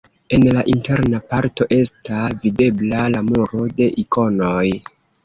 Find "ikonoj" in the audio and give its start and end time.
4.05-4.65